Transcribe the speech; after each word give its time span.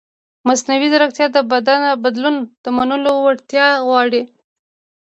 مصنوعي 0.47 0.87
ځیرکتیا 0.91 1.27
د 1.33 1.37
بدلون 2.03 2.35
د 2.63 2.65
منلو 2.77 3.13
وړتیا 3.25 3.67
غواړي. 3.87 4.21